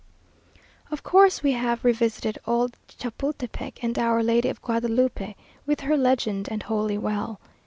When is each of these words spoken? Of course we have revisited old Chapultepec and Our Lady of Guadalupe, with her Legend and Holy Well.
Of 0.89 1.03
course 1.03 1.43
we 1.43 1.51
have 1.51 1.85
revisited 1.85 2.39
old 2.47 2.75
Chapultepec 2.87 3.83
and 3.83 3.99
Our 3.99 4.23
Lady 4.23 4.49
of 4.49 4.59
Guadalupe, 4.59 5.35
with 5.67 5.81
her 5.81 5.95
Legend 5.95 6.47
and 6.49 6.63
Holy 6.63 6.97
Well. 6.97 7.39